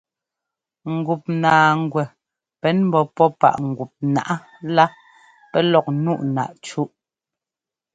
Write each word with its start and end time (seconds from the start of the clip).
Ŋgup 0.95 1.23
naaŋgwɛ 1.41 2.03
pɛn 2.61 2.77
ḿbɔ́ 2.89 3.03
pɔ́ 3.15 3.27
páꞌ 3.39 3.63
gup 3.77 3.93
nǎꞌá 4.13 4.35
lá 4.75 4.85
pɛ́ 5.51 5.61
lɔk 5.71 5.85
ńnuꞌ 5.95 6.19
náꞌ 6.35 6.51
cúꞌ. 6.65 6.91